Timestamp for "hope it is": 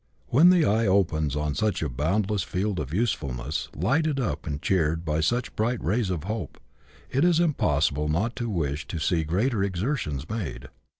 6.23-7.39